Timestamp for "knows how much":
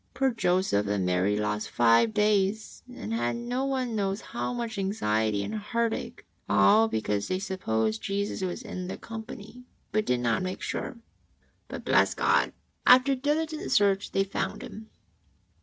3.95-4.79